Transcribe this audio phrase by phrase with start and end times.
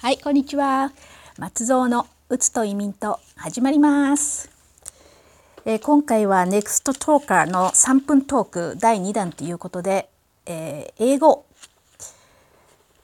[0.00, 0.92] はい、こんにちは。
[1.38, 4.48] 松蔵のうつと移民と始まります。
[5.64, 10.08] えー、今回は NEXT Talker の3分トーク第2弾ということで、
[10.46, 11.46] えー、英語。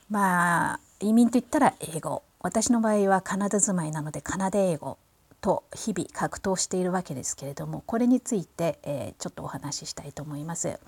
[0.09, 2.23] まあ、移民と言ったら英語。
[2.39, 4.97] 私の場合はカナダ住まいなのでカナダ英語
[5.41, 10.79] と日々格闘しているわけですけれども、これについて、えー、ちょっとお話ししたいと思います。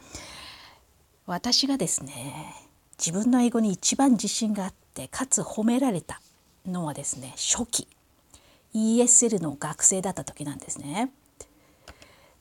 [1.26, 2.65] 私がですね、
[2.98, 6.20] 自分の英語に一番自信があってかつ褒められた
[6.66, 7.88] のはですね初期。
[8.74, 11.10] ESL の学生だった時なんですね。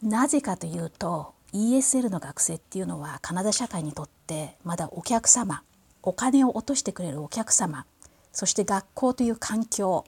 [0.01, 5.63] なぜかというと ESL の学生っていうのはカナダ社会にとってまだお客様
[6.03, 7.85] お金を落としてくれるお客様
[8.33, 10.03] そして学校という環境、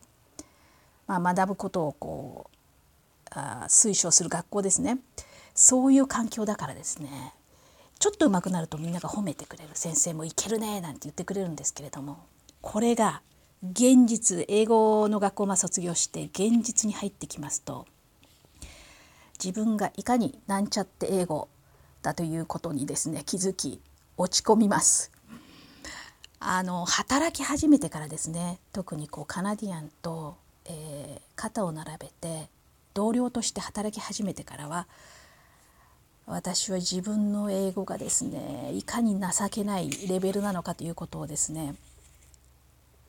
[1.07, 2.57] まあ、学ぶことをこう
[3.31, 4.99] あ推奨する学校ですね。
[5.55, 7.33] そういう環境だからですね。
[7.99, 12.25] ちょっと上手くなるとみんなが褒めてくれる先生もいけるねなんて言ってくれるんですけれども
[12.61, 13.21] これが
[13.63, 17.85] 現実英語の学校を卒業して現実に入ってきますと
[19.43, 21.47] 自分がいかになんちゃって英語
[22.01, 23.81] だということにですね気づき
[24.15, 25.11] 落ち込みます。
[26.39, 32.49] あの働き始めてからですね特にこうカナディアンと、えー、肩を並べて
[32.93, 34.87] 同僚として働き始めてからは
[36.27, 41.73] 私は自分の英語がですねいかに情けないレベルなのかということをですね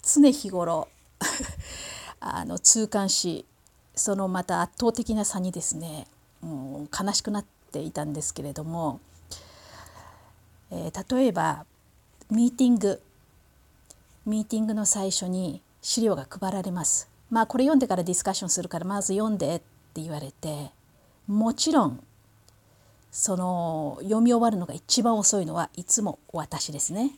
[0.02, 0.86] 常日頃
[2.20, 3.44] あの痛感し
[3.96, 6.06] そのまた圧倒的な差にですね
[6.40, 9.00] もう悲しくなっていたんですけれども、
[10.70, 11.66] えー、例えば
[12.30, 13.02] ミーティング
[14.26, 17.08] ミーティングの最初に資料が配られます。
[17.30, 19.58] まあこれ読んでからディスカッションするからまず読んでっ
[19.94, 20.70] て言われて
[21.26, 22.04] もちろん
[23.10, 27.12] その読み終わるのが一番遅いのはいつも私ですね。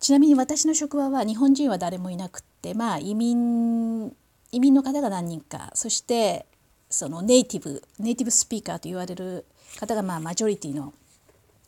[0.00, 4.12] ちなみに私の職場は日本人は誰もいなくってまあ移民
[4.50, 6.46] 移民の方が何人かそして
[6.90, 9.44] そのネイティブネイティブスピーカーと言われる
[9.78, 10.92] 方がまあマジョリティの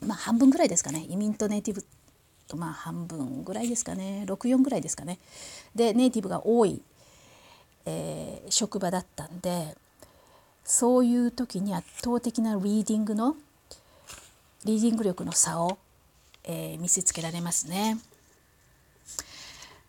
[0.04, 1.06] まあ半分ぐらいですかね。
[1.08, 1.84] 移民とネイティブ
[2.46, 4.24] とまあ半分ぐらいですかね。
[4.26, 5.18] 64ぐらいですかね。
[5.74, 6.82] でネイティブが多い、
[7.86, 9.76] えー、職場だったんで
[10.64, 13.36] そういう時に圧倒的なリーディングの
[14.64, 15.78] リーディング力の差を、
[16.44, 17.98] えー、見せつけられますね。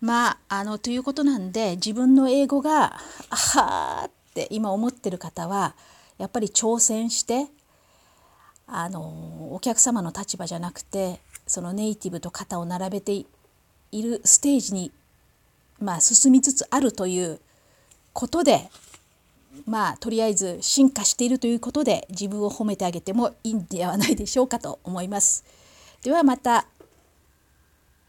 [0.02, 2.97] まああのということなんで自分の英語が
[3.30, 5.74] あはーって今思ってる方は
[6.18, 7.47] やっぱり挑戦して
[8.68, 13.25] あのお客様の立場じゃなくてそのネイティブと肩を並べてい
[14.03, 14.92] るステージに、
[15.80, 17.40] まあ、進みつつあるという
[18.13, 18.69] ことで
[19.66, 25.44] まあとりあえず進化しているということで自分を褒めてあげてもいいんではないでしょうかと思います。
[26.04, 26.68] ではまた